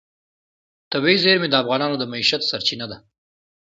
[0.91, 2.97] طبیعي زیرمې د افغانانو د معیشت سرچینه ده.